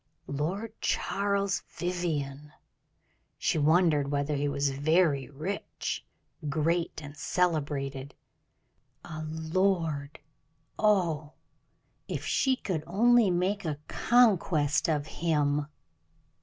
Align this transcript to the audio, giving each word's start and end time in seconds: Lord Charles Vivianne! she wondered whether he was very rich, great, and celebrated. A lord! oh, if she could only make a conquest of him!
Lord 0.25 0.73
Charles 0.81 1.61
Vivianne! 1.77 2.53
she 3.37 3.59
wondered 3.59 4.09
whether 4.09 4.35
he 4.35 4.47
was 4.49 4.71
very 4.71 5.29
rich, 5.29 6.03
great, 6.49 6.99
and 7.03 7.15
celebrated. 7.15 8.15
A 9.05 9.21
lord! 9.31 10.17
oh, 10.79 11.33
if 12.07 12.25
she 12.25 12.55
could 12.55 12.83
only 12.87 13.29
make 13.29 13.63
a 13.63 13.77
conquest 13.87 14.89
of 14.89 15.05
him! 15.05 15.67